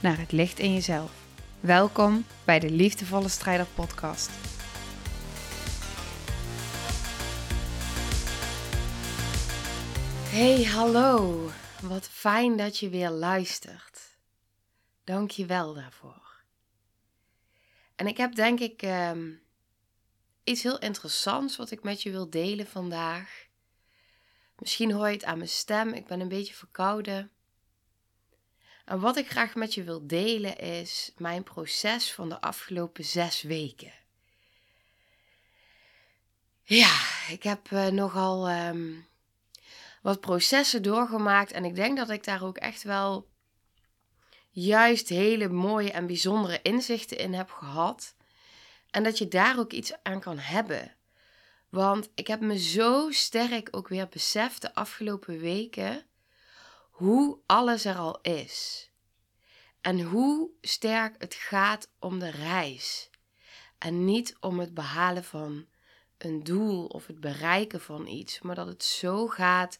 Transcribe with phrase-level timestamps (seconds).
[0.00, 1.12] naar het licht in jezelf.
[1.60, 4.30] Welkom bij de Liefdevolle Strijder Podcast.
[10.30, 11.50] Hey, hallo.
[11.82, 14.18] Wat fijn dat je weer luistert.
[15.04, 16.42] Dank je wel daarvoor.
[17.96, 19.32] En ik heb denk ik ehm,
[20.44, 23.46] iets heel interessants wat ik met je wil delen vandaag.
[24.58, 27.30] Misschien hoor je het aan mijn stem, ik ben een beetje verkouden.
[28.88, 33.42] En wat ik graag met je wil delen is mijn proces van de afgelopen zes
[33.42, 33.92] weken.
[36.62, 39.06] Ja, ik heb uh, nogal um,
[40.02, 43.28] wat processen doorgemaakt en ik denk dat ik daar ook echt wel
[44.50, 48.14] juist hele mooie en bijzondere inzichten in heb gehad.
[48.90, 50.94] En dat je daar ook iets aan kan hebben.
[51.68, 56.07] Want ik heb me zo sterk ook weer beseft de afgelopen weken
[56.98, 58.90] hoe alles er al is.
[59.80, 63.10] En hoe sterk het gaat om de reis.
[63.78, 65.66] En niet om het behalen van
[66.18, 69.78] een doel of het bereiken van iets, maar dat het zo gaat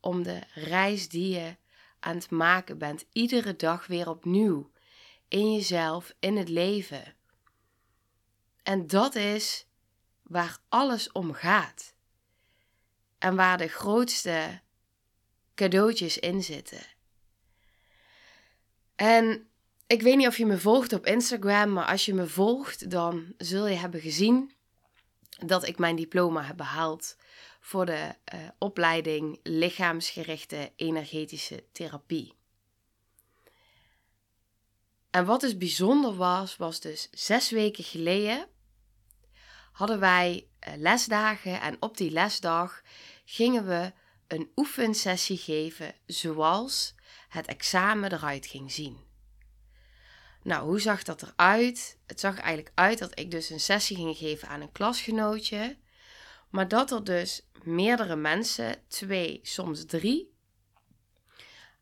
[0.00, 1.56] om de reis die je
[2.00, 4.70] aan het maken bent, iedere dag weer opnieuw,
[5.28, 7.14] in jezelf, in het leven.
[8.62, 9.66] En dat is
[10.22, 11.94] waar alles om gaat.
[13.18, 14.60] En waar de grootste
[15.54, 16.86] cadeautjes in zitten.
[18.96, 19.48] En
[19.86, 23.34] ik weet niet of je me volgt op Instagram, maar als je me volgt, dan
[23.36, 24.52] zul je hebben gezien
[25.46, 27.16] dat ik mijn diploma heb behaald
[27.60, 32.34] voor de uh, opleiding lichaamsgerichte energetische therapie.
[35.10, 38.46] En wat dus bijzonder was, was dus zes weken geleden
[39.72, 42.82] hadden wij uh, lesdagen en op die lesdag
[43.24, 43.92] gingen we
[44.32, 46.94] een oefensessie geven zoals
[47.28, 48.96] het examen eruit ging zien.
[50.42, 51.98] Nou, hoe zag dat eruit?
[52.06, 55.78] Het zag eigenlijk uit dat ik dus een sessie ging geven aan een klasgenootje,
[56.50, 60.34] maar dat er dus meerdere mensen, twee, soms drie,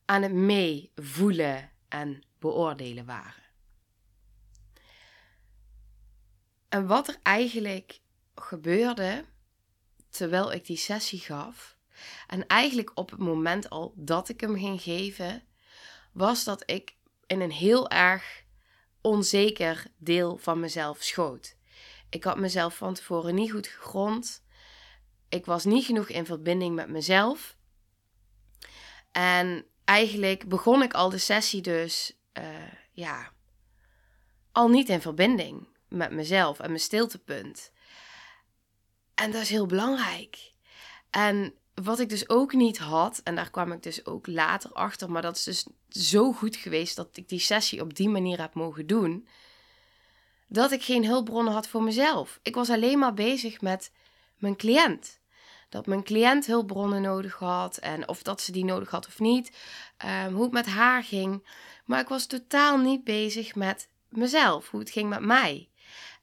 [0.05, 3.49] aan het meevoelen en beoordelen waren.
[6.69, 8.00] En wat er eigenlijk
[8.34, 9.25] gebeurde
[10.09, 11.78] terwijl ik die sessie gaf,
[12.27, 15.43] en eigenlijk op het moment al dat ik hem ging geven,
[16.12, 16.97] was dat ik
[17.27, 18.44] in een heel erg
[19.00, 21.56] onzeker deel van mezelf schoot.
[22.10, 24.44] Ik had mezelf van tevoren niet goed gegrond.
[25.28, 27.56] Ik was niet genoeg in verbinding met mezelf.
[29.12, 32.44] En eigenlijk begon ik al de sessie dus, uh,
[32.93, 33.33] ja,
[34.53, 37.72] al niet in verbinding met mezelf en mijn stiltepunt.
[39.15, 40.53] En dat is heel belangrijk.
[41.10, 45.11] En wat ik dus ook niet had, en daar kwam ik dus ook later achter,
[45.11, 48.55] maar dat is dus zo goed geweest dat ik die sessie op die manier heb
[48.55, 49.29] mogen doen,
[50.47, 52.39] dat ik geen hulpbronnen had voor mezelf.
[52.43, 53.93] Ik was alleen maar bezig met
[54.37, 55.19] mijn cliënt.
[55.69, 59.57] Dat mijn cliënt hulpbronnen nodig had en of dat ze die nodig had of niet,
[60.05, 61.47] um, hoe het met haar ging.
[61.85, 65.69] Maar ik was totaal niet bezig met mezelf, hoe het ging met mij.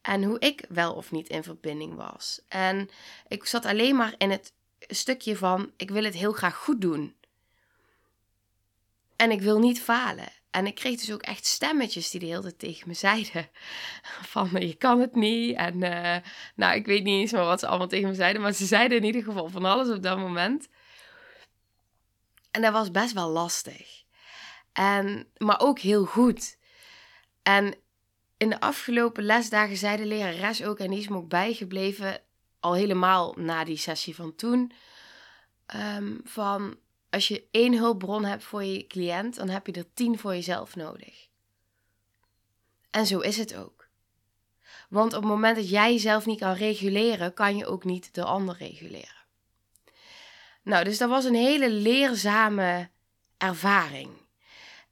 [0.01, 2.41] En hoe ik wel of niet in verbinding was.
[2.47, 2.89] En
[3.27, 4.53] ik zat alleen maar in het
[4.87, 7.15] stukje van: ik wil het heel graag goed doen.
[9.15, 10.29] En ik wil niet falen.
[10.51, 13.49] En ik kreeg dus ook echt stemmetjes die de hele tijd tegen me zeiden:
[14.33, 15.55] van je kan het niet.
[15.55, 16.15] En uh,
[16.55, 19.03] nou, ik weet niet eens wat ze allemaal tegen me zeiden, maar ze zeiden in
[19.03, 20.67] ieder geval van alles op dat moment.
[22.51, 24.03] En dat was best wel lastig.
[24.73, 26.57] En, maar ook heel goed.
[27.43, 27.75] En
[28.37, 32.21] in de afgelopen lesdagen zei de lerares ook, en die is me ook bijgebleven,
[32.59, 34.71] al helemaal na die sessie van toen,
[35.75, 36.77] um, van
[37.09, 40.75] als je één hulpbron hebt voor je cliënt, dan heb je er tien voor jezelf
[40.75, 41.27] nodig.
[42.89, 43.87] En zo is het ook.
[44.89, 48.23] Want op het moment dat jij jezelf niet kan reguleren, kan je ook niet de
[48.23, 49.25] ander reguleren.
[50.63, 52.89] Nou, dus dat was een hele leerzame
[53.37, 54.09] ervaring.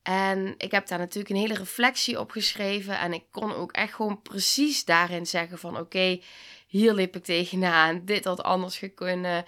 [0.02, 3.00] En ik heb daar natuurlijk een hele reflectie op geschreven.
[3.00, 6.20] En ik kon ook echt gewoon precies daarin zeggen van oké,
[6.76, 8.06] hier liep ik tegenaan.
[8.06, 9.46] Dit had anders kunnen.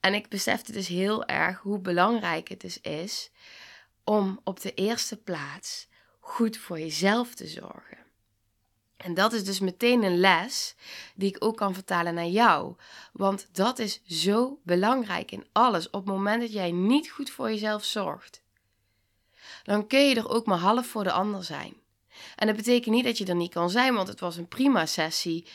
[0.00, 3.30] En ik besefte dus heel erg hoe belangrijk het dus is
[4.04, 5.88] om op de eerste plaats
[6.20, 7.98] goed voor jezelf te zorgen.
[8.96, 10.74] En dat is dus meteen een les
[11.14, 12.74] die ik ook kan vertalen naar jou.
[13.12, 15.86] Want dat is zo belangrijk in alles.
[15.86, 18.42] Op het moment dat jij niet goed voor jezelf zorgt,
[19.62, 21.74] dan kun je er ook maar half voor de ander zijn.
[22.36, 24.86] En dat betekent niet dat je er niet kan zijn, want het was een prima
[24.86, 25.46] sessie.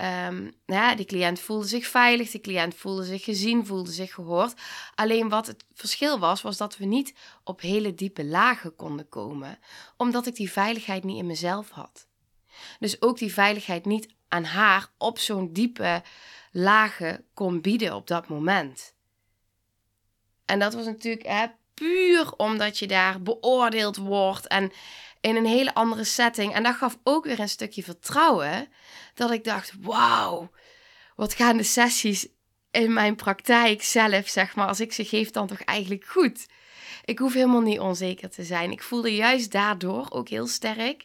[0.00, 4.14] Um, nou ja, die cliënt voelde zich veilig, de cliënt voelde zich gezien, voelde zich
[4.14, 4.54] gehoord.
[4.94, 7.14] Alleen wat het verschil was, was dat we niet
[7.44, 9.58] op hele diepe lagen konden komen,
[9.96, 12.06] omdat ik die veiligheid niet in mezelf had.
[12.78, 16.02] Dus ook die veiligheid niet aan haar op zo'n diepe
[16.52, 18.94] lagen kon bieden op dat moment.
[20.44, 24.72] En dat was natuurlijk hè, puur omdat je daar beoordeeld wordt en
[25.26, 26.54] in een hele andere setting.
[26.54, 28.68] En dat gaf ook weer een stukje vertrouwen.
[29.14, 30.50] Dat ik dacht, wauw,
[31.16, 32.26] wat gaan de sessies
[32.70, 36.46] in mijn praktijk zelf, zeg maar, als ik ze geef, dan toch eigenlijk goed.
[37.04, 38.70] Ik hoef helemaal niet onzeker te zijn.
[38.70, 41.04] Ik voelde juist daardoor ook heel sterk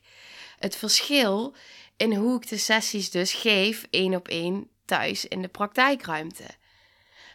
[0.60, 1.56] het verschil
[1.98, 6.46] in hoe ik de sessies dus geef, één op één, thuis in de praktijkruimte.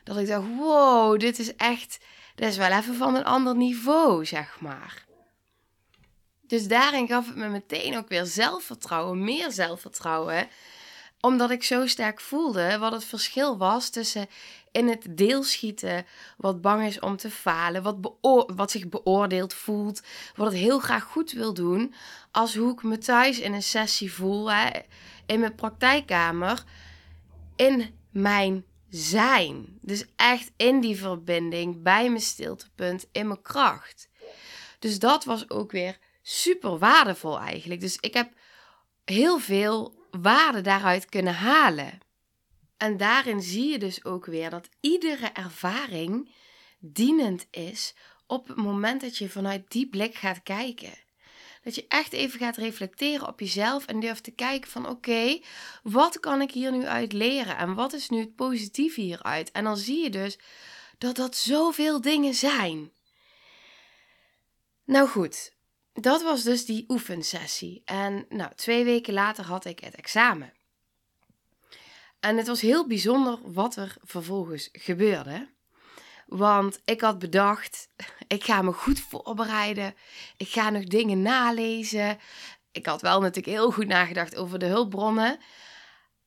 [0.04, 1.98] Dat ik dacht, wow, dit is echt,
[2.34, 5.05] dit is wel even van een ander niveau, zeg maar.
[6.46, 10.48] Dus daarin gaf het me meteen ook weer zelfvertrouwen, meer zelfvertrouwen.
[11.20, 14.28] Omdat ik zo sterk voelde wat het verschil was tussen
[14.70, 16.06] in het deelschieten,
[16.36, 17.96] wat bang is om te falen, wat,
[18.56, 20.02] wat zich beoordeeld voelt,
[20.34, 21.94] wat het heel graag goed wil doen,
[22.30, 24.50] als hoe ik me thuis in een sessie voel,
[25.26, 26.64] in mijn praktijkkamer,
[27.56, 29.78] in mijn zijn.
[29.80, 34.08] Dus echt in die verbinding, bij mijn stiltepunt, in mijn kracht.
[34.78, 37.80] Dus dat was ook weer super waardevol eigenlijk.
[37.80, 38.32] Dus ik heb
[39.04, 41.98] heel veel waarde daaruit kunnen halen.
[42.76, 46.34] En daarin zie je dus ook weer dat iedere ervaring
[46.78, 47.94] dienend is
[48.26, 50.92] op het moment dat je vanuit die blik gaat kijken.
[51.62, 55.40] Dat je echt even gaat reflecteren op jezelf en durft te kijken van oké,
[55.82, 59.50] wat kan ik hier nu uit leren en wat is nu het positieve hieruit?
[59.50, 60.38] En dan zie je dus
[60.98, 62.92] dat dat zoveel dingen zijn.
[64.84, 65.55] Nou goed,
[66.00, 67.82] dat was dus die oefensessie.
[67.84, 70.52] En nou, twee weken later had ik het examen.
[72.20, 75.48] En het was heel bijzonder wat er vervolgens gebeurde.
[76.26, 77.88] Want ik had bedacht,
[78.26, 79.94] ik ga me goed voorbereiden.
[80.36, 82.18] Ik ga nog dingen nalezen.
[82.72, 85.38] Ik had wel natuurlijk heel goed nagedacht over de hulpbronnen.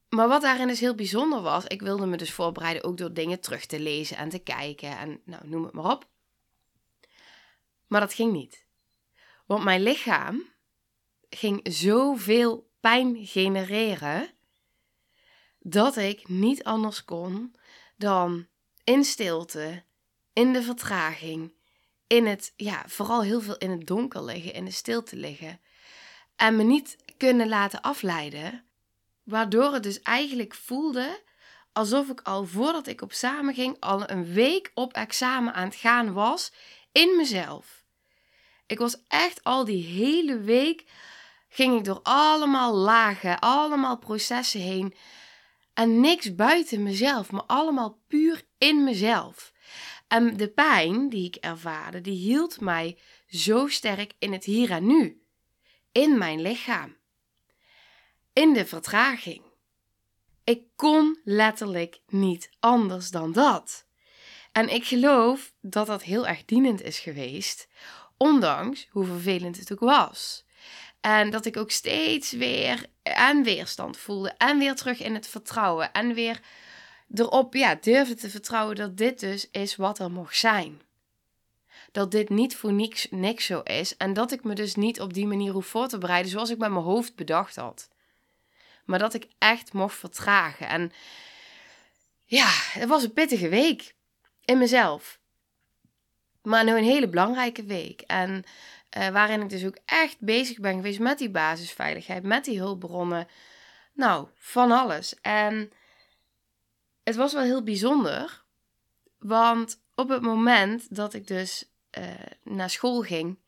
[0.10, 3.40] Maar wat daarin dus heel bijzonder was, ik wilde me dus voorbereiden ook door dingen
[3.40, 6.08] terug te lezen en te kijken en nou, noem het maar op.
[7.88, 8.68] Maar dat ging niet.
[9.50, 10.44] Want mijn lichaam
[11.30, 14.30] ging zoveel pijn genereren
[15.60, 17.56] dat ik niet anders kon
[17.98, 18.48] dan
[18.84, 19.84] in stilte,
[20.34, 21.54] in de vertraging,
[22.08, 25.62] in het, ja, vooral heel veel in het donker liggen, in de stilte liggen.
[26.36, 28.66] En me niet kunnen laten afleiden,
[29.24, 31.22] waardoor het dus eigenlijk voelde
[31.74, 35.76] alsof ik al voordat ik op samen ging, al een week op examen aan het
[35.76, 36.52] gaan was
[36.92, 37.80] in mezelf.
[38.70, 40.84] Ik was echt al die hele week
[41.50, 44.94] ging ik door allemaal lagen, allemaal processen heen
[45.74, 49.54] en niks buiten mezelf, maar allemaal puur in mezelf.
[50.08, 54.86] En de pijn die ik ervaarde, die hield mij zo sterk in het hier en
[54.86, 55.24] nu.
[55.92, 56.98] In mijn lichaam.
[58.34, 59.42] In de vertraging.
[60.44, 63.88] Ik kon letterlijk niet anders dan dat.
[64.52, 67.68] En ik geloof dat dat heel erg dienend is geweest,
[68.20, 70.44] ondanks hoe vervelend het ook was.
[71.02, 74.34] En dat ik ook steeds weer en weerstand voelde.
[74.38, 75.92] En weer terug in het vertrouwen.
[75.94, 76.40] En weer
[77.14, 80.82] erop ja, durfde te vertrouwen dat dit dus is wat er mocht zijn.
[81.92, 83.98] Dat dit niet voor niks, niks zo is.
[83.98, 86.58] En dat ik me dus niet op die manier hoef voor te bereiden zoals ik
[86.58, 87.90] met mijn hoofd bedacht had.
[88.86, 90.68] Maar dat ik echt mocht vertragen.
[90.68, 90.92] En
[92.26, 93.94] ja, het was een pittige week.
[94.46, 95.20] In mezelf.
[96.42, 98.02] Maar nu een hele belangrijke week.
[98.02, 98.44] En
[98.98, 103.28] uh, waarin ik dus ook echt bezig ben geweest met die basisveiligheid, met die hulpbronnen.
[103.94, 105.16] Nou, van alles.
[105.22, 105.72] En
[107.04, 108.44] het was wel heel bijzonder,
[109.20, 112.04] want op het moment dat ik dus uh,
[112.44, 113.40] naar school ging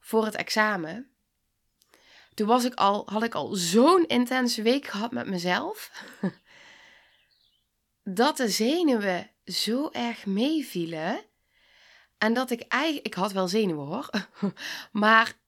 [0.00, 1.10] voor het examen,
[2.34, 6.04] toen was ik al, had ik al zo'n intense week gehad met mezelf,
[8.04, 11.20] dat de zenuwen zo erg meevielen
[12.20, 14.10] en dat ik eigenlijk, ik had wel zenuwen hoor,
[14.92, 15.38] maar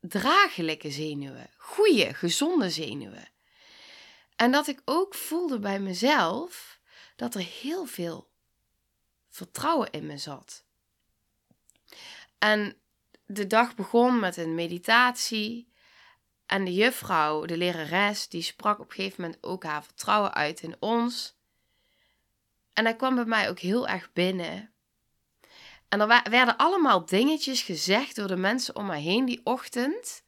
[0.00, 3.28] draaglijke zenuwen, goede, gezonde zenuwen.
[4.36, 6.80] En dat ik ook voelde bij mezelf
[7.16, 8.30] dat er heel veel
[9.28, 10.64] vertrouwen in me zat.
[12.38, 12.76] En
[13.26, 15.72] de dag begon met een meditatie.
[16.46, 20.60] En de juffrouw, de lerares, die sprak op een gegeven moment ook haar vertrouwen uit
[20.60, 21.36] in ons.
[22.72, 24.73] En hij kwam bij mij ook heel erg binnen.
[25.88, 30.22] En er werden allemaal dingetjes gezegd door de mensen om mij heen die ochtend.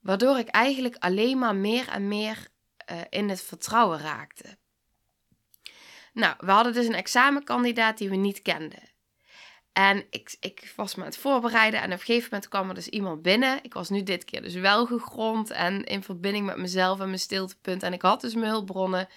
[0.00, 2.48] Waardoor ik eigenlijk alleen maar meer en meer
[2.90, 4.56] uh, in het vertrouwen raakte.
[6.12, 8.82] Nou, we hadden dus een examenkandidaat die we niet kenden.
[9.72, 12.74] En ik, ik was me aan het voorbereiden en op een gegeven moment kwam er
[12.74, 13.58] dus iemand binnen.
[13.62, 17.18] Ik was nu dit keer dus wel gegrond en in verbinding met mezelf en mijn
[17.18, 17.82] stiltepunt.
[17.82, 19.08] En ik had dus mijn hulpbronnen.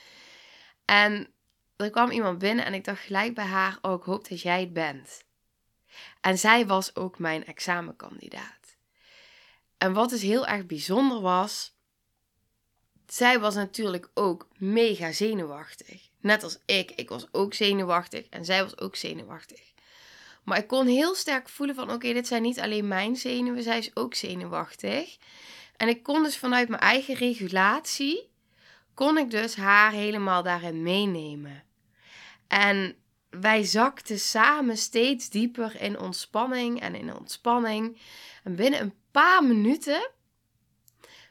[0.86, 1.34] En
[1.82, 4.60] er kwam iemand binnen en ik dacht gelijk bij haar, oh ik hoop dat jij
[4.60, 5.24] het bent.
[6.22, 8.76] En zij was ook mijn examenkandidaat.
[9.78, 11.76] En wat dus heel erg bijzonder was,
[13.08, 16.10] zij was natuurlijk ook mega zenuwachtig.
[16.20, 16.92] Net als ik.
[16.92, 19.74] Ik was ook zenuwachtig en zij was ook zenuwachtig.
[20.44, 23.78] Maar ik kon heel sterk voelen van oké, dit zijn niet alleen mijn zenuwen, zij
[23.78, 25.18] is ook zenuwachtig.
[25.78, 28.30] En ik kon dus vanuit mijn eigen regulatie,
[28.94, 31.64] kon ik dus haar helemaal daarin meenemen.
[32.52, 32.96] En
[33.30, 37.98] wij zakten samen steeds dieper in ontspanning en in ontspanning.
[38.44, 40.12] En binnen een paar minuten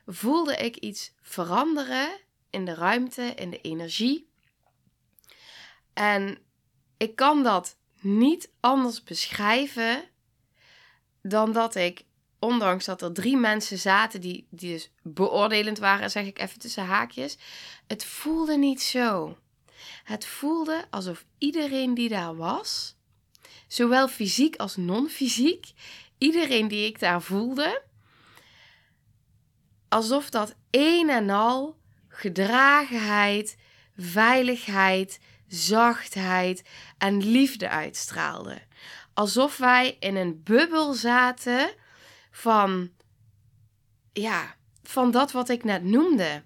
[0.06, 2.08] voelde ik iets veranderen
[2.50, 4.30] in de ruimte, in de energie.
[5.92, 6.38] En
[6.96, 10.04] ik kan dat niet anders beschrijven
[11.22, 12.04] dan dat ik,
[12.38, 16.84] ondanks dat er drie mensen zaten die, die dus beoordelend waren, zeg ik even tussen
[16.84, 17.38] haakjes,
[17.86, 19.38] het voelde niet zo.
[20.04, 22.96] Het voelde alsof iedereen die daar was,
[23.66, 25.72] zowel fysiek als non-fysiek,
[26.18, 27.82] iedereen die ik daar voelde,
[29.88, 31.76] alsof dat een en al
[32.08, 33.56] gedragenheid,
[33.96, 36.62] veiligheid, zachtheid
[36.98, 38.62] en liefde uitstraalde.
[39.14, 41.74] Alsof wij in een bubbel zaten
[42.30, 42.90] van,
[44.12, 46.42] ja, van dat wat ik net noemde.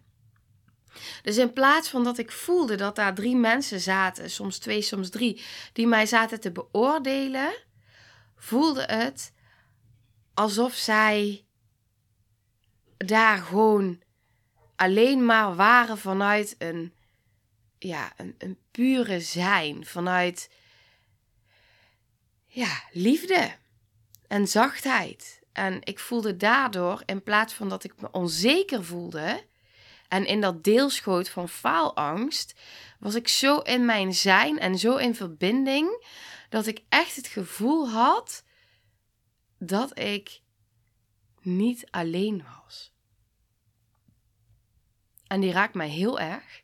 [1.23, 5.11] Dus in plaats van dat ik voelde dat daar drie mensen zaten, soms twee, soms
[5.11, 7.55] drie, die mij zaten te beoordelen,
[8.37, 9.33] voelde het
[10.35, 11.45] alsof zij
[12.97, 14.03] daar gewoon
[14.77, 16.93] alleen maar waren vanuit een,
[17.79, 20.51] ja, een, een pure zijn, vanuit
[22.47, 23.57] ja, liefde
[24.27, 25.43] en zachtheid.
[25.53, 29.45] En ik voelde daardoor, in plaats van dat ik me onzeker voelde
[30.15, 32.55] en in dat deelschoot van faalangst,
[32.99, 36.07] was ik zo in mijn zijn en zo in verbinding
[36.49, 38.45] dat ik echt het gevoel had
[39.59, 40.41] dat ik
[41.41, 42.93] niet alleen was.
[45.27, 46.63] En die raakt mij heel erg.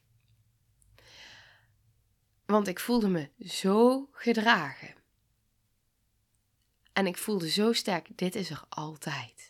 [2.47, 4.95] Want ik voelde me zo gedragen.
[6.92, 9.50] En ik voelde zo sterk, dit is er altijd.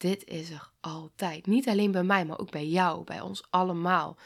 [0.00, 1.46] Dit is er altijd.
[1.46, 4.18] Niet alleen bij mij, maar ook bij jou, bij ons allemaal.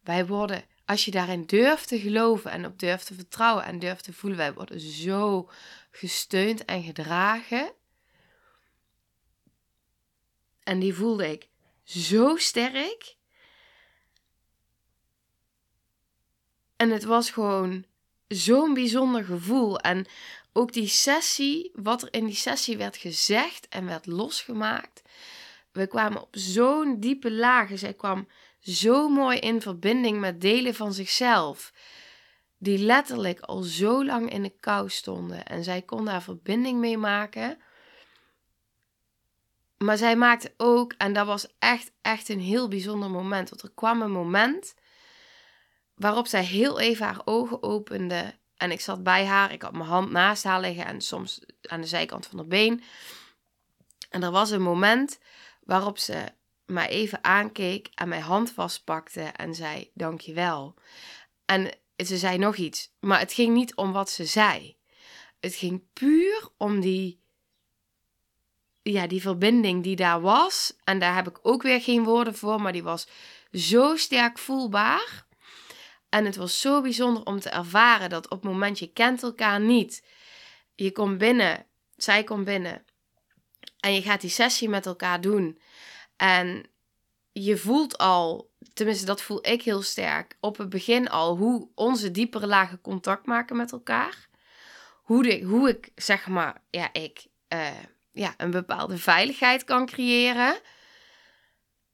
[0.00, 4.04] Wij worden, als je daarin durft te geloven en op durft te vertrouwen en durft
[4.04, 5.50] te voelen, wij worden zo
[5.90, 7.72] gesteund en gedragen.
[10.62, 11.48] En die voelde ik
[11.82, 13.16] zo sterk.
[16.76, 17.84] En het was gewoon
[18.28, 19.78] zo'n bijzonder gevoel.
[19.78, 20.06] En
[20.56, 25.02] ook die sessie, wat er in die sessie werd gezegd en werd losgemaakt.
[25.72, 27.78] We kwamen op zo'n diepe lagen.
[27.78, 28.28] Zij kwam
[28.60, 31.72] zo mooi in verbinding met delen van zichzelf.
[32.58, 35.44] Die letterlijk al zo lang in de kou stonden.
[35.44, 37.58] En zij kon daar verbinding mee maken.
[39.78, 43.50] Maar zij maakte ook, en dat was echt, echt een heel bijzonder moment.
[43.50, 44.74] Want er kwam een moment
[45.94, 48.34] waarop zij heel even haar ogen opende.
[48.64, 51.80] En ik zat bij haar, ik had mijn hand naast haar liggen en soms aan
[51.80, 52.82] de zijkant van haar been.
[54.10, 55.18] En er was een moment
[55.62, 56.24] waarop ze
[56.66, 60.74] mij even aankeek en mijn hand vastpakte en zei: Dankjewel.
[61.44, 64.76] En ze zei nog iets, maar het ging niet om wat ze zei.
[65.40, 67.20] Het ging puur om die
[68.82, 70.76] ja, die verbinding die daar was.
[70.84, 73.08] En daar heb ik ook weer geen woorden voor, maar die was
[73.52, 75.23] zo sterk voelbaar.
[76.14, 79.60] En het was zo bijzonder om te ervaren dat op het moment je kent elkaar
[79.60, 80.04] niet.
[80.74, 81.66] Je komt binnen,
[81.96, 82.84] zij komt binnen.
[83.80, 85.60] En je gaat die sessie met elkaar doen.
[86.16, 86.70] En
[87.32, 92.10] je voelt al, tenminste dat voel ik heel sterk, op het begin al hoe onze
[92.10, 94.28] diepere lagen contact maken met elkaar.
[95.02, 97.68] Hoe, de, hoe ik, zeg maar, ja, ik uh,
[98.12, 100.60] ja, een bepaalde veiligheid kan creëren.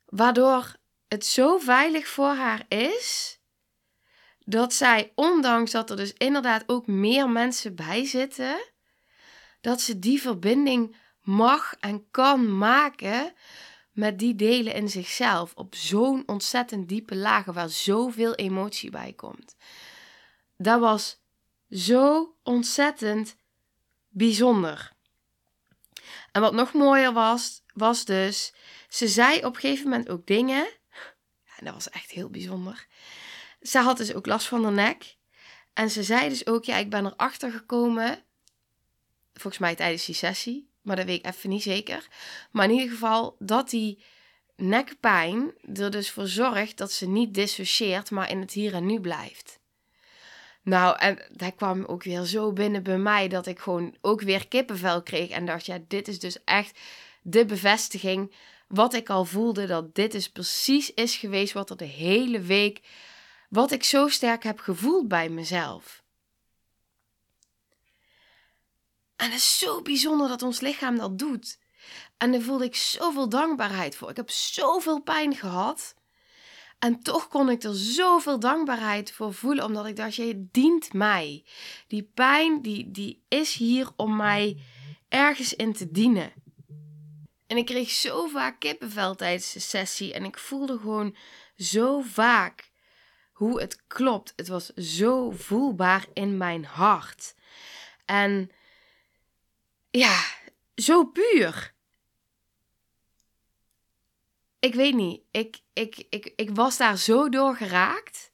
[0.04, 0.76] Waardoor
[1.08, 3.38] het zo veilig voor haar is
[4.50, 8.70] dat zij, ondanks dat er dus inderdaad ook meer mensen bij zitten,
[9.60, 13.32] dat ze die verbinding mag en kan maken
[13.92, 19.56] met die delen in zichzelf op zo'n ontzettend diepe lagen waar zoveel emotie bij komt.
[20.56, 21.20] Dat was
[21.70, 23.36] zo ontzettend
[24.08, 24.92] bijzonder.
[26.32, 28.54] En wat nog mooier was, was dus,
[28.88, 30.68] ze zei op een gegeven moment ook dingen.
[31.56, 32.86] En dat was echt heel bijzonder.
[33.60, 35.16] Ze had dus ook last van haar nek.
[35.72, 38.22] En ze zei dus ook, ja, ik ben erachter gekomen,
[39.32, 42.08] volgens mij tijdens die sessie, maar dat weet ik even niet zeker.
[42.50, 44.02] Maar in ieder geval dat die
[44.56, 49.00] nekpijn er dus voor zorgt dat ze niet dissocieert, maar in het hier en nu
[49.00, 49.58] blijft.
[50.62, 54.48] Nou, en dat kwam ook weer zo binnen bij mij dat ik gewoon ook weer
[54.48, 56.78] kippenvel kreeg en dacht, ja, dit is dus echt
[57.22, 58.34] de bevestiging
[58.68, 62.80] wat ik al voelde, dat dit is precies is geweest wat er de hele week,
[63.50, 66.02] wat ik zo sterk heb gevoeld bij mezelf.
[69.16, 71.58] En het is zo bijzonder dat ons lichaam dat doet.
[72.16, 74.10] En daar voelde ik zoveel dankbaarheid voor.
[74.10, 75.94] Ik heb zoveel pijn gehad.
[76.78, 81.44] En toch kon ik er zoveel dankbaarheid voor voelen, omdat ik dacht, je dient mij.
[81.86, 84.62] Die pijn, die, die is hier om mij
[85.08, 86.32] ergens in te dienen.
[87.46, 91.16] En ik kreeg zo vaak kippenvel tijdens de sessie en ik voelde gewoon
[91.56, 92.69] zo vaak
[93.40, 94.32] hoe het klopt.
[94.36, 97.34] Het was zo voelbaar in mijn hart.
[98.04, 98.50] En
[99.90, 100.24] ja,
[100.74, 101.74] zo puur.
[104.58, 105.22] Ik weet niet.
[105.30, 108.32] Ik, ik, ik, ik was daar zo door geraakt.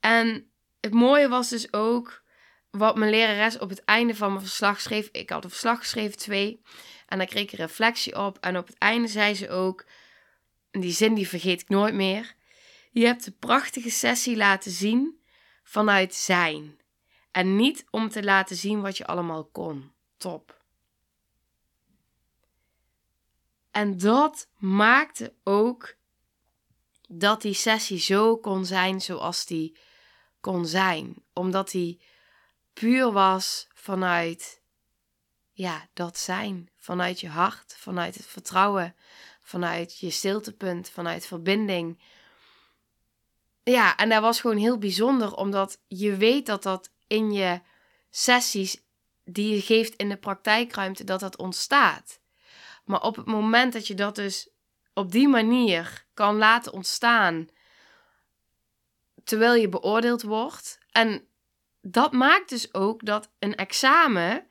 [0.00, 2.22] En het mooie was dus ook
[2.70, 5.08] wat mijn lerares op het einde van mijn verslag schreef.
[5.12, 6.62] Ik had een verslag geschreven, twee.
[7.06, 8.38] En dan kreeg ik een reflectie op.
[8.38, 9.84] En op het einde zei ze ook,
[10.70, 12.38] die zin die vergeet ik nooit meer.
[12.90, 15.20] Je hebt een prachtige sessie laten zien
[15.62, 16.78] vanuit zijn.
[17.30, 19.92] En niet om te laten zien wat je allemaal kon.
[20.16, 20.58] Top.
[23.70, 25.96] En dat maakte ook
[27.08, 29.78] dat die sessie zo kon zijn zoals die
[30.40, 31.14] kon zijn.
[31.32, 32.00] Omdat die
[32.72, 34.62] puur was vanuit,
[35.52, 36.70] ja, dat zijn.
[36.76, 38.96] Vanuit je hart, vanuit het vertrouwen,
[39.42, 42.02] vanuit je stiltepunt, vanuit verbinding.
[43.62, 47.60] Ja, en dat was gewoon heel bijzonder, omdat je weet dat dat in je
[48.10, 48.82] sessies
[49.24, 52.20] die je geeft in de praktijkruimte, dat dat ontstaat.
[52.84, 54.48] Maar op het moment dat je dat dus
[54.94, 57.48] op die manier kan laten ontstaan,
[59.24, 60.78] terwijl je beoordeeld wordt.
[60.90, 61.26] En
[61.82, 64.46] dat maakt dus ook dat een examen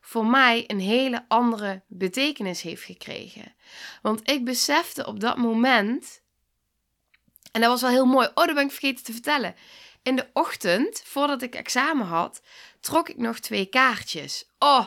[0.00, 3.54] voor mij een hele andere betekenis heeft gekregen.
[4.02, 6.22] Want ik besefte op dat moment,
[7.52, 9.54] en dat was wel heel mooi, oh, dat ben ik vergeten te vertellen.
[10.02, 12.42] In de ochtend, voordat ik examen had,
[12.80, 14.44] trok ik nog twee kaartjes.
[14.58, 14.86] Oh,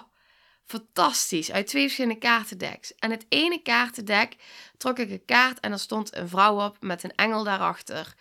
[0.65, 1.51] fantastisch.
[1.51, 2.95] Uit twee verschillende kaartendeks.
[2.95, 4.35] En het ene kaartendek
[4.77, 8.13] trok ik een kaart en er stond een vrouw op met een engel daarachter.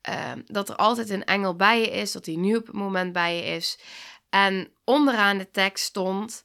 [0.00, 3.12] Ehm, dat er altijd een engel bij je is, dat die nu op het moment
[3.12, 3.78] bij je is.
[4.30, 6.44] En onderaan de tekst stond: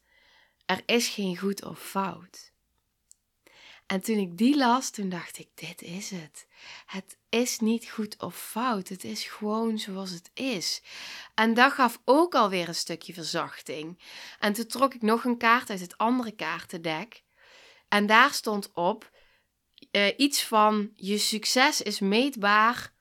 [0.65, 2.53] Er is geen goed of fout.
[3.85, 6.47] En toen ik die las, toen dacht ik: Dit is het.
[6.85, 8.89] Het is niet goed of fout.
[8.89, 10.81] Het is gewoon zoals het is.
[11.35, 13.99] En dat gaf ook alweer een stukje verzachting.
[14.39, 17.23] En toen trok ik nog een kaart uit het andere kaartendek.
[17.87, 19.11] En daar stond op
[19.91, 22.93] uh, iets van: je succes is meetbaar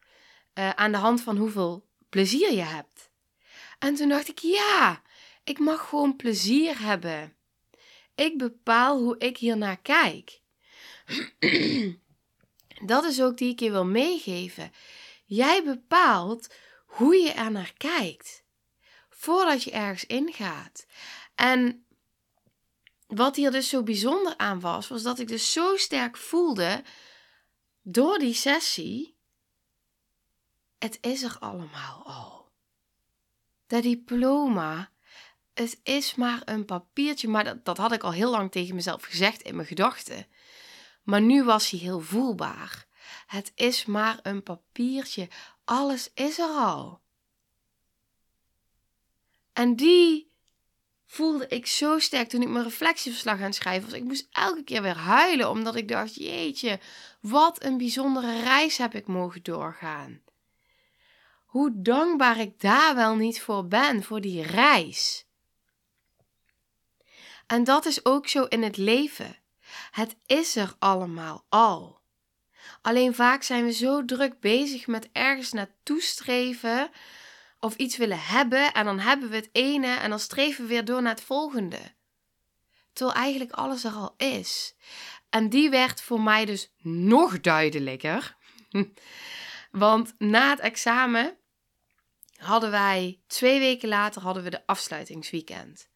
[0.55, 3.11] uh, aan de hand van hoeveel plezier je hebt.
[3.79, 5.03] En toen dacht ik: ja,
[5.44, 7.37] ik mag gewoon plezier hebben.
[8.14, 10.42] Ik bepaal hoe ik hier naar kijk.
[12.87, 14.73] Dat is ook die ik je wil meegeven.
[15.25, 16.55] Jij bepaalt
[16.87, 18.45] hoe je er naar kijkt
[19.25, 20.87] voordat je ergens ingaat.
[21.35, 21.87] En
[23.07, 26.83] wat hier dus zo bijzonder aan was, was dat ik dus zo sterk voelde
[27.83, 29.17] door die sessie:
[30.79, 32.53] het is er allemaal al.
[33.67, 34.90] Dat diploma,
[35.55, 39.03] het is maar een papiertje, maar dat, dat had ik al heel lang tegen mezelf
[39.03, 40.27] gezegd in mijn gedachten.
[41.05, 42.87] Maar nu was hij heel voelbaar.
[43.27, 45.29] Het is maar een papiertje.
[45.64, 47.01] Alles is er al.
[49.53, 50.33] En die
[51.07, 53.95] voelde ik zo sterk toen ik mijn reflectieverslag aan het schrijven.
[53.95, 56.81] Ik moest elke keer weer huilen, omdat ik dacht: jeetje,
[57.21, 60.23] wat een bijzondere reis heb ik mogen doorgaan.
[61.45, 65.27] Hoe dankbaar ik daar wel niet voor ben, voor die reis.
[67.47, 69.37] En dat is ook zo in het leven.
[69.95, 72.01] Het is er allemaal al.
[72.83, 76.91] Alleen vaak zijn we zo druk bezig met ergens naartoe streven
[77.61, 80.85] of iets willen hebben en dan hebben we het ene en dan streven we weer
[80.85, 81.79] door naar het volgende.
[82.93, 84.75] Terwijl eigenlijk alles er al is.
[85.31, 88.37] En die werd voor mij dus nog duidelijker.
[89.71, 91.37] Want na het examen
[92.37, 95.89] hadden wij twee weken later hadden we de afsluitingsweekend.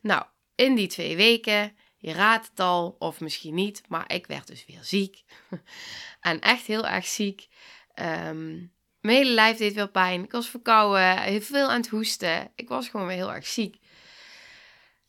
[0.00, 4.46] Nou, in die twee weken, je raadt het al, of misschien niet, maar ik werd
[4.46, 5.24] dus weer ziek.
[6.20, 7.48] en echt heel erg ziek.
[7.94, 10.22] Um, mijn hele lijf deed weer pijn.
[10.22, 12.50] Ik was verkouden, heel veel aan het hoesten.
[12.54, 13.78] Ik was gewoon weer heel erg ziek.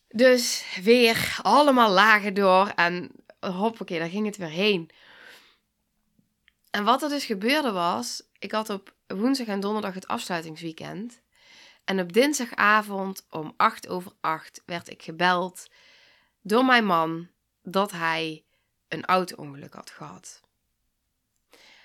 [0.07, 4.89] Dus weer allemaal lagen door en hoppakee, daar ging het weer heen.
[6.71, 11.21] En wat er dus gebeurde was, ik had op woensdag en donderdag het afsluitingsweekend.
[11.85, 15.67] En op dinsdagavond om 8 over 8 werd ik gebeld
[16.45, 17.27] door mijn man
[17.63, 18.43] dat hij
[18.87, 20.41] een auto-ongeluk had gehad.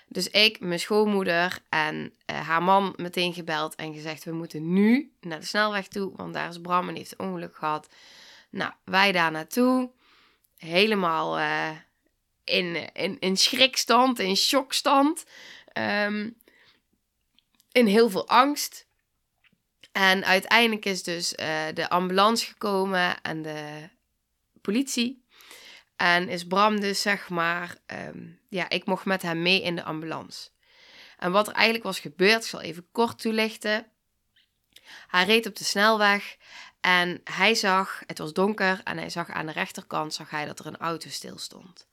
[0.07, 5.13] Dus ik, mijn schoonmoeder en uh, haar man meteen gebeld en gezegd: We moeten nu
[5.19, 7.87] naar de snelweg toe, want daar is Bram en heeft een ongeluk gehad.
[8.49, 9.91] Nou, wij daar naartoe.
[10.57, 11.69] Helemaal uh,
[12.43, 15.23] in, in, in schrikstand, in shockstand.
[15.73, 16.37] Um,
[17.71, 18.85] in heel veel angst.
[19.91, 23.89] En uiteindelijk is dus uh, de ambulance gekomen en de
[24.61, 25.25] politie.
[25.95, 29.83] En is Bram dus zeg maar, um, ja, ik mocht met hem mee in de
[29.83, 30.49] ambulance.
[31.17, 33.91] En wat er eigenlijk was gebeurd, ik zal even kort toelichten.
[35.07, 36.37] Hij reed op de snelweg
[36.81, 40.59] en hij zag, het was donker en hij zag aan de rechterkant zag hij dat
[40.59, 41.87] er een auto stil stond.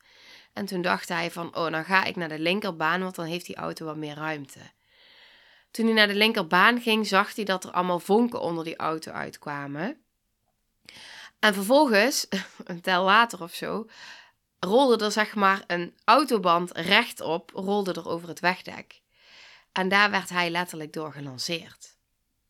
[0.53, 3.47] En toen dacht hij van, oh, dan ga ik naar de linkerbaan, want dan heeft
[3.47, 4.61] die auto wat meer ruimte.
[5.71, 9.13] Toen hij naar de linkerbaan ging, zag hij dat er allemaal vonken onder die auto
[9.13, 10.03] uitkwamen.
[11.39, 12.27] En vervolgens,
[12.65, 13.87] een tel later of zo,
[14.59, 19.01] rolde er zeg maar een autoband rechtop, rolde er over het wegdek.
[19.73, 21.97] En daar werd hij letterlijk door gelanceerd.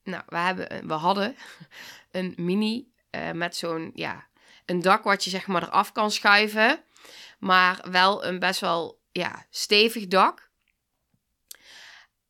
[0.02, 1.36] Nou, we, hebben, we hadden
[2.10, 4.26] een mini uh, met zo'n, ja,
[4.64, 6.82] een dak wat je zeg maar eraf kan schuiven.
[7.38, 10.50] Maar wel een best wel, ja, stevig dak.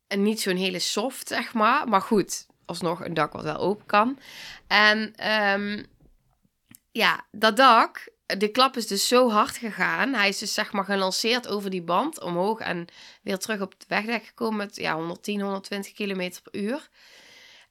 [0.06, 1.88] En niet zo'n hele soft, zeg maar.
[1.88, 4.18] Maar goed, alsnog een dak wat wel open kan.
[4.66, 5.86] En um,
[6.98, 10.14] ja, dat dak, de klap is dus zo hard gegaan.
[10.14, 12.86] Hij is dus zeg maar gelanceerd over die band omhoog en
[13.22, 16.88] weer terug op het wegdek gekomen met ja, 110, 120 km per uur.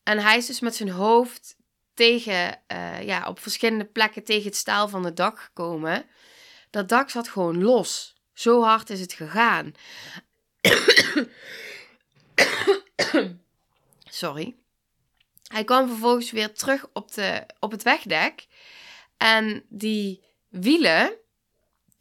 [0.04, 1.56] En hij is dus met zijn hoofd
[1.94, 6.06] tegen, uh, ja, op verschillende plekken tegen het staal van het dak gekomen.
[6.70, 8.16] Dat dak zat gewoon los.
[8.34, 9.74] Zo hard is het gegaan.
[14.22, 14.56] Sorry.
[15.48, 18.48] Hij kwam vervolgens weer terug op, de, op het wegdek.
[19.18, 21.14] En die wielen,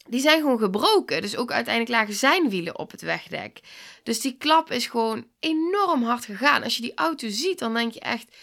[0.09, 1.23] die zijn gewoon gebroken.
[1.23, 3.61] Dus ook uiteindelijk lagen zijn wielen op het wegdek.
[4.03, 6.63] Dus die klap is gewoon enorm hard gegaan.
[6.63, 8.37] Als je die auto ziet, dan denk je echt...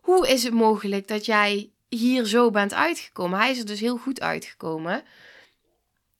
[0.00, 3.38] Hoe is het mogelijk dat jij hier zo bent uitgekomen?
[3.38, 5.02] Hij is er dus heel goed uitgekomen.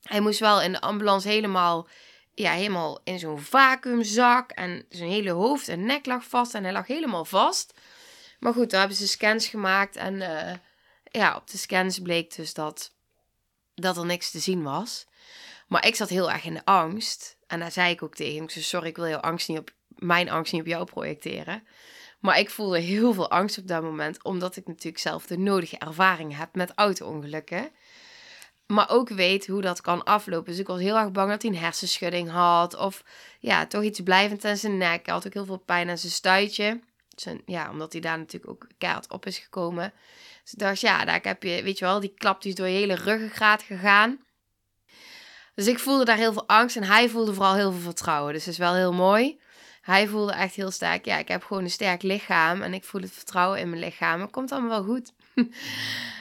[0.01, 1.87] Hij moest wel in de ambulance helemaal,
[2.33, 4.51] ja, helemaal in zo'n vacuümzak.
[4.51, 6.53] En zijn hele hoofd en nek lag vast.
[6.53, 7.73] En hij lag helemaal vast.
[8.39, 9.95] Maar goed, daar hebben ze scans gemaakt.
[9.95, 10.51] En uh,
[11.11, 12.91] ja, op de scans bleek dus dat,
[13.75, 15.05] dat er niks te zien was.
[15.67, 17.37] Maar ik zat heel erg in de angst.
[17.47, 18.43] En daar zei ik ook tegen hem.
[18.43, 21.63] Ik zei, sorry, ik wil jouw angst niet op, mijn angst niet op jou projecteren.
[22.19, 24.23] Maar ik voelde heel veel angst op dat moment.
[24.23, 27.69] Omdat ik natuurlijk zelf de nodige ervaring heb met auto-ongelukken.
[28.67, 30.51] Maar ook weet hoe dat kan aflopen.
[30.51, 32.75] Dus ik was heel erg bang dat hij een hersenschudding had.
[32.75, 33.03] Of
[33.39, 35.05] ja, toch iets blijvend aan zijn nek.
[35.05, 36.79] Hij had ook heel veel pijn aan zijn stuitje.
[37.15, 39.93] Zijn, ja, omdat hij daar natuurlijk ook keihard op is gekomen.
[40.43, 42.95] Dus ja, daar heb je, weet je wel, die klap die is door je hele
[42.95, 44.19] ruggengraat gegaan.
[45.55, 48.33] Dus ik voelde daar heel veel angst en hij voelde vooral heel veel vertrouwen.
[48.33, 49.39] Dus dat is wel heel mooi.
[49.81, 53.01] Hij voelde echt heel sterk, ja, ik heb gewoon een sterk lichaam en ik voel
[53.01, 54.21] het vertrouwen in mijn lichaam.
[54.21, 55.13] Het komt allemaal wel goed.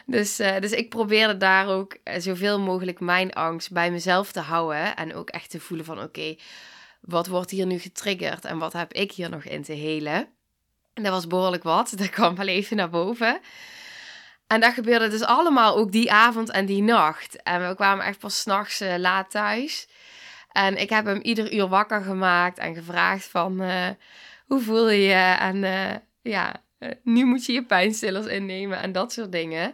[0.07, 4.41] dus, uh, dus ik probeerde daar ook eh, zoveel mogelijk mijn angst bij mezelf te
[4.41, 4.97] houden.
[4.97, 6.37] En ook echt te voelen van, oké,
[7.01, 10.29] wat wordt hier nu getriggerd en wat heb ik hier nog in te helen?
[10.95, 13.41] En dat was behoorlijk wat, dat kwam wel even naar boven.
[14.51, 17.43] En dat gebeurde dus allemaal ook die avond en die nacht.
[17.43, 19.89] En we kwamen echt pas s'nachts uh, laat thuis.
[20.53, 23.63] En ik heb hem ieder uur wakker gemaakt en gevraagd van...
[23.63, 23.89] Uh,
[24.47, 25.37] hoe voel je je?
[25.39, 26.63] En uh, ja,
[27.03, 29.73] nu moet je je pijnstillers innemen en dat soort dingen.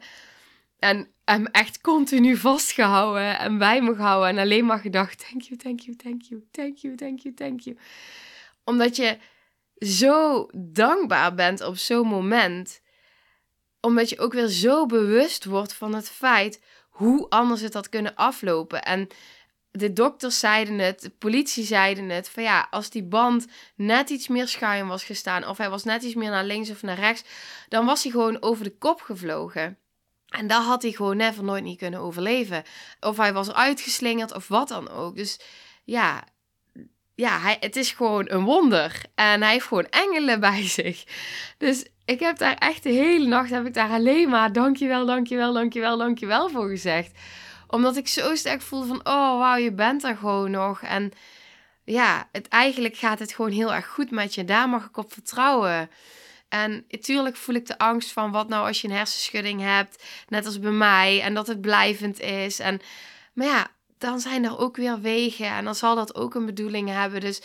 [0.79, 4.29] En hem echt continu vastgehouden en bij me gehouden.
[4.29, 7.61] En alleen maar gedacht, thank you, thank you, thank you, thank you, thank you, thank
[7.61, 7.79] you.
[8.65, 9.19] Omdat je
[9.79, 12.85] zo dankbaar bent op zo'n moment
[13.81, 18.15] omdat je ook weer zo bewust wordt van het feit hoe anders het had kunnen
[18.15, 18.83] aflopen.
[18.83, 19.09] En
[19.71, 22.29] de dokters zeiden het, de politie zeiden het.
[22.29, 25.49] Van ja, als die band net iets meer schuin was gestaan.
[25.49, 27.25] of hij was net iets meer naar links of naar rechts.
[27.69, 29.79] dan was hij gewoon over de kop gevlogen.
[30.27, 32.63] En dat had hij gewoon never nooit niet kunnen overleven.
[33.01, 35.17] Of hij was uitgeslingerd of wat dan ook.
[35.17, 35.41] Dus
[35.85, 36.25] ja,
[37.15, 39.03] ja hij, het is gewoon een wonder.
[39.15, 41.05] En hij heeft gewoon engelen bij zich.
[41.59, 45.53] Dus ik heb daar echt de hele nacht heb ik daar alleen maar dankjewel, dankjewel,
[45.53, 47.11] dankjewel, dankjewel voor gezegd.
[47.69, 50.83] Omdat ik zo sterk voelde van, oh wauw, je bent er gewoon nog.
[50.83, 51.13] En
[51.85, 54.45] ja, het, eigenlijk gaat het gewoon heel erg goed met je.
[54.45, 55.91] Daar mag ik op vertrouwen.
[56.49, 60.47] En natuurlijk voel ik de angst van wat nou als je een hersenschudding hebt, net
[60.47, 62.59] als bij mij, en dat het blijvend is.
[62.59, 62.81] En,
[63.33, 63.67] maar ja,
[63.99, 67.21] dan zijn er ook weer wegen en dan zal dat ook een bedoeling hebben.
[67.21, 67.43] Dus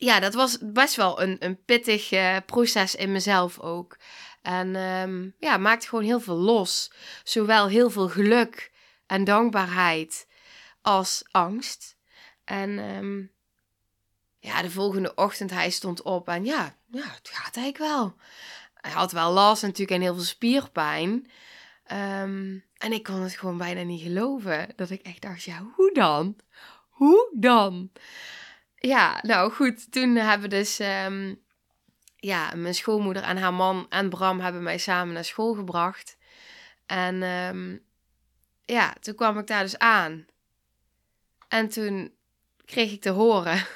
[0.00, 3.96] ja, dat was best wel een, een pittig uh, proces in mezelf ook.
[4.42, 6.92] En um, ja, maakt gewoon heel veel los.
[7.24, 8.72] Zowel heel veel geluk
[9.06, 10.26] en dankbaarheid
[10.82, 11.96] als angst.
[12.44, 13.32] En um,
[14.38, 18.14] ja, de volgende ochtend hij stond op en ja, ja, het gaat eigenlijk wel.
[18.74, 21.30] Hij had wel last natuurlijk en heel veel spierpijn.
[21.92, 24.68] Um, en ik kon het gewoon bijna niet geloven.
[24.76, 26.36] Dat ik echt dacht, ja, hoe dan?
[26.88, 27.90] Hoe dan?
[28.82, 30.78] Ja, nou goed, toen hebben dus...
[30.80, 31.42] Um,
[32.16, 36.16] ja, mijn schoonmoeder en haar man en Bram hebben mij samen naar school gebracht.
[36.86, 37.84] En um,
[38.64, 40.26] ja, toen kwam ik daar dus aan.
[41.48, 42.14] En toen
[42.64, 43.66] kreeg ik te horen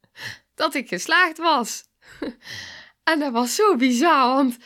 [0.54, 1.84] dat ik geslaagd was.
[3.10, 4.56] en dat was zo bizar, want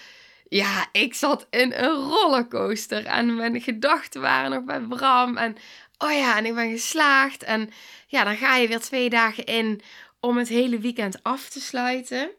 [0.49, 5.37] ja, ik zat in een rollercoaster en mijn gedachten waren nog bij Bram.
[5.37, 5.57] En
[6.03, 7.43] oh ja, en ik ben geslaagd.
[7.43, 7.71] En
[8.07, 9.81] ja, dan ga je weer twee dagen in
[10.21, 12.31] om het hele weekend af te sluiten.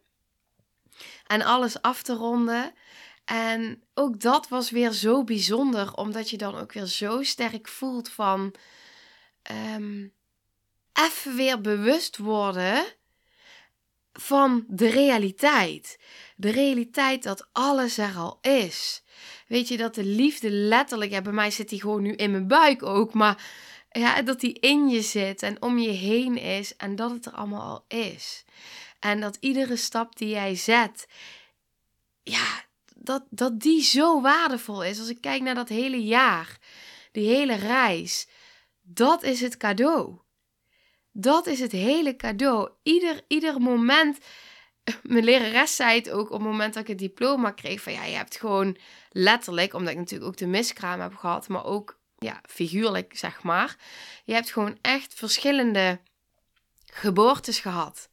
[1.28, 2.73] En alles af te ronden.
[3.26, 8.10] En ook dat was weer zo bijzonder, omdat je dan ook weer zo sterk voelt
[8.10, 8.54] van
[9.52, 10.13] um,
[10.93, 12.86] even weer bewust worden
[14.13, 15.99] van de realiteit.
[16.36, 19.04] De realiteit dat alles er al is.
[19.53, 22.83] Weet je, dat de liefde letterlijk, bij mij zit die gewoon nu in mijn buik
[22.83, 23.43] ook, maar
[23.91, 27.31] ja, dat die in je zit en om je heen is en dat het er
[27.31, 28.43] allemaal al is.
[28.99, 31.07] En dat iedere stap die jij zet,
[32.23, 34.99] ja, dat, dat die zo waardevol is.
[34.99, 36.57] Als ik kijk naar dat hele jaar,
[37.11, 38.27] die hele reis,
[38.81, 40.17] dat is het cadeau.
[41.11, 42.69] Dat is het hele cadeau.
[42.83, 44.17] Ieder, ieder moment.
[45.03, 48.03] Mijn lerares zei het ook op het moment dat ik het diploma kreeg: van ja,
[48.03, 48.77] je hebt gewoon
[49.11, 53.75] letterlijk, omdat ik natuurlijk ook de miskraam heb gehad, maar ook ja, figuurlijk zeg maar.
[54.23, 55.99] Je hebt gewoon echt verschillende
[56.85, 58.09] geboortes gehad.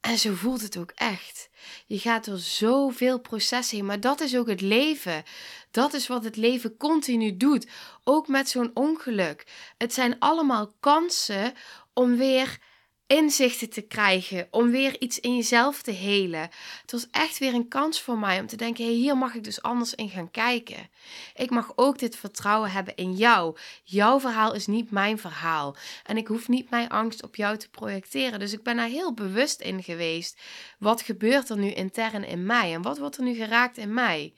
[0.00, 1.48] En zo voelt het ook echt.
[1.86, 5.22] Je gaat door zoveel processen heen, maar dat is ook het leven.
[5.70, 7.68] Dat is wat het leven continu doet.
[8.04, 9.46] Ook met zo'n ongeluk.
[9.78, 11.54] Het zijn allemaal kansen
[11.92, 12.58] om weer
[13.06, 16.50] inzichten te krijgen, om weer iets in jezelf te helen.
[16.80, 19.44] Het was echt weer een kans voor mij om te denken: hey, hier mag ik
[19.44, 20.90] dus anders in gaan kijken.
[21.34, 23.56] Ik mag ook dit vertrouwen hebben in jou.
[23.84, 27.70] Jouw verhaal is niet mijn verhaal en ik hoef niet mijn angst op jou te
[27.70, 28.38] projecteren.
[28.38, 30.40] Dus ik ben daar heel bewust in geweest.
[30.78, 34.34] Wat gebeurt er nu intern in mij en wat wordt er nu geraakt in mij?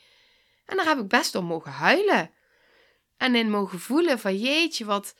[0.66, 2.30] En daar heb ik best om mogen huilen.
[3.16, 5.14] En in mogen voelen van jeetje, wat,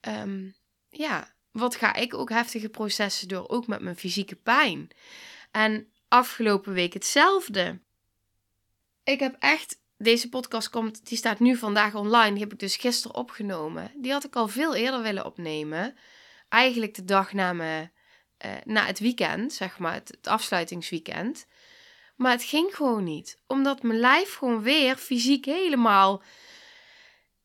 [0.00, 0.54] um,
[0.88, 4.88] ja, wat ga ik ook heftige processen door, ook met mijn fysieke pijn.
[5.50, 7.80] En afgelopen week hetzelfde.
[9.04, 12.76] Ik heb echt, deze podcast komt, die staat nu vandaag online, die heb ik dus
[12.76, 13.92] gisteren opgenomen.
[13.96, 15.96] Die had ik al veel eerder willen opnemen.
[16.48, 17.88] Eigenlijk de dag na, me,
[18.46, 21.46] uh, na het weekend, zeg maar, het, het afsluitingsweekend.
[22.16, 26.22] Maar het ging gewoon niet, omdat mijn lijf gewoon weer fysiek helemaal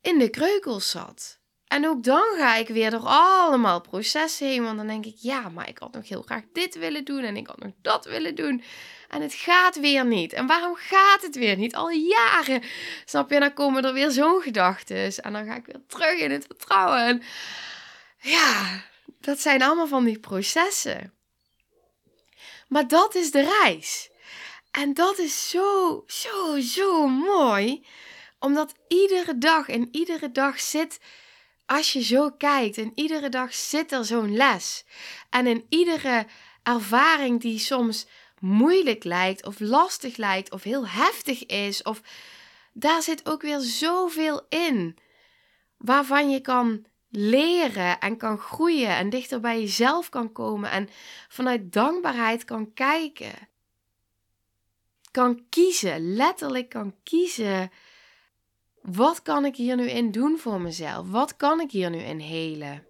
[0.02, 1.40] in de kreukels zat.
[1.74, 4.64] En ook dan ga ik weer door allemaal processen heen.
[4.64, 7.24] Want dan denk ik, ja, maar ik had nog heel graag dit willen doen.
[7.24, 8.64] En ik had nog dat willen doen.
[9.10, 10.34] En het gaat weer niet.
[10.34, 11.76] En waarom gaat het weer niet?
[11.76, 12.64] Al jaren.
[13.06, 13.40] Snap je?
[13.40, 15.16] Dan komen er weer zo'n gedachten.
[15.16, 17.00] En dan ga ik weer terug in het vertrouwen.
[17.00, 17.22] En
[18.20, 18.84] ja,
[19.22, 21.14] dat zijn allemaal van die processen.
[22.68, 24.10] Maar dat is de reis.
[24.72, 27.86] En dat is zo, zo, zo mooi.
[28.40, 31.00] Omdat iedere dag en iedere dag zit
[31.74, 34.86] als je zo kijkt en iedere dag zit er zo'n les.
[35.30, 36.26] En in iedere
[36.64, 38.08] ervaring die soms
[38.40, 42.02] moeilijk lijkt of lastig lijkt of heel heftig is of
[42.74, 44.98] daar zit ook weer zoveel in
[45.78, 50.90] waarvan je kan leren en kan groeien en dichter bij jezelf kan komen en
[51.28, 53.34] vanuit dankbaarheid kan kijken.
[55.12, 57.72] Kan kiezen, letterlijk kan kiezen
[58.84, 61.10] wat kan ik hier nu in doen voor mezelf?
[61.10, 62.88] Wat kan ik hier nu in helen?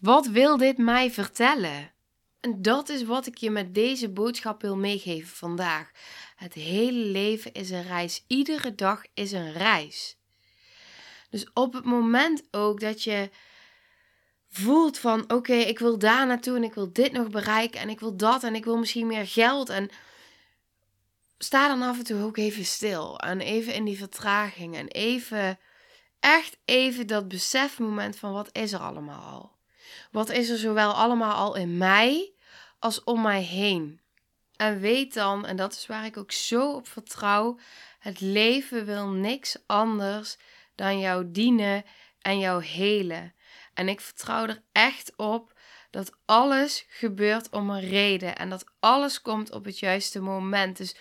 [0.00, 1.92] Wat wil dit mij vertellen?
[2.40, 5.90] En dat is wat ik je met deze boodschap wil meegeven vandaag.
[6.36, 8.24] Het hele leven is een reis.
[8.26, 10.16] Iedere dag is een reis.
[11.30, 13.30] Dus op het moment ook dat je
[14.48, 18.00] voelt van oké, ik wil daar naartoe en ik wil dit nog bereiken en ik
[18.00, 19.90] wil dat en ik wil misschien meer geld en
[21.44, 25.58] sta dan af en toe ook even stil en even in die vertraging en even
[26.20, 29.56] echt even dat besefmoment van wat is er allemaal al?
[30.10, 32.32] Wat is er zowel allemaal al in mij
[32.78, 34.00] als om mij heen?
[34.56, 37.58] En weet dan, en dat is waar ik ook zo op vertrouw,
[37.98, 40.36] het leven wil niks anders
[40.74, 41.84] dan jou dienen
[42.20, 43.34] en jou helen.
[43.74, 45.52] En ik vertrouw er echt op
[45.90, 50.76] dat alles gebeurt om een reden en dat alles komt op het juiste moment.
[50.76, 50.96] Dus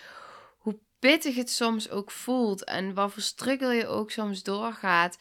[1.01, 5.17] pittig het soms ook voelt en wat voor struggle je ook soms doorgaat,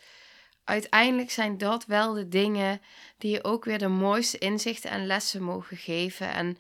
[0.65, 2.81] uiteindelijk zijn dat wel de dingen
[3.19, 6.33] die je ook weer de mooiste inzichten en lessen mogen geven.
[6.33, 6.59] En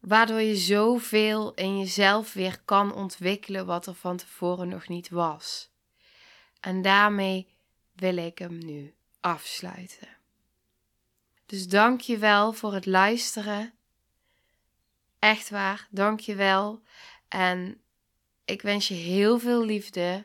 [0.00, 5.70] waardoor je zoveel in jezelf weer kan ontwikkelen wat er van tevoren nog niet was.
[6.60, 7.48] En daarmee
[7.92, 10.08] wil ik hem nu afsluiten.
[11.46, 13.74] Dus dank je wel voor het luisteren.
[15.18, 16.82] Echt waar, dank je wel.
[17.28, 17.80] En
[18.44, 20.24] ik wens je heel veel liefde.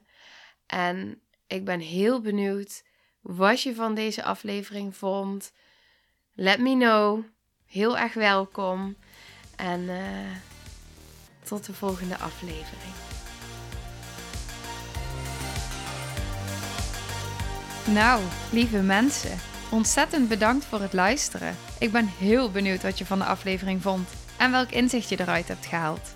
[0.66, 2.84] En ik ben heel benieuwd
[3.22, 5.52] wat je van deze aflevering vond.
[6.34, 7.24] Let me know.
[7.66, 8.96] Heel erg welkom.
[9.56, 10.32] En uh,
[11.44, 12.94] tot de volgende aflevering.
[17.88, 19.38] Nou, lieve mensen,
[19.72, 21.56] ontzettend bedankt voor het luisteren.
[21.80, 25.48] Ik ben heel benieuwd wat je van de aflevering vond en welk inzicht je eruit
[25.48, 26.16] hebt gehaald.